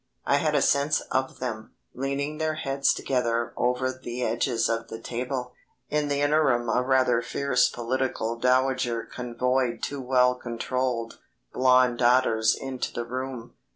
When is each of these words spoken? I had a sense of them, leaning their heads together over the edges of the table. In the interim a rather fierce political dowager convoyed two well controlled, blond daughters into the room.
I 0.25 0.37
had 0.37 0.55
a 0.55 0.63
sense 0.63 1.01
of 1.11 1.37
them, 1.37 1.75
leaning 1.93 2.39
their 2.39 2.55
heads 2.55 2.91
together 2.91 3.53
over 3.55 3.91
the 3.93 4.23
edges 4.23 4.67
of 4.67 4.87
the 4.87 4.97
table. 4.99 5.53
In 5.91 6.07
the 6.07 6.21
interim 6.21 6.67
a 6.69 6.81
rather 6.81 7.21
fierce 7.21 7.69
political 7.69 8.35
dowager 8.35 9.03
convoyed 9.05 9.83
two 9.83 10.01
well 10.01 10.33
controlled, 10.33 11.19
blond 11.53 11.99
daughters 11.99 12.55
into 12.55 12.91
the 12.91 13.05
room. 13.05 13.53